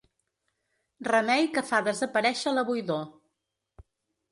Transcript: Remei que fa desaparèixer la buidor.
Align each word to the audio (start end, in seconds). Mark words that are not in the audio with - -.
Remei 1.07 1.45
que 1.57 1.63
fa 1.69 1.83
desaparèixer 1.89 2.55
la 2.57 2.65
buidor. 2.73 3.07